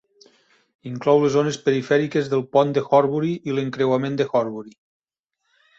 Inclou 0.91 1.21
les 1.23 1.33
zones 1.35 1.59
perifèriques 1.67 2.31
del 2.33 2.43
pont 2.57 2.73
de 2.79 2.85
Horbury 2.89 3.33
i 3.53 3.55
l'encreuament 3.59 4.21
de 4.23 4.31
Horbury. 4.33 4.77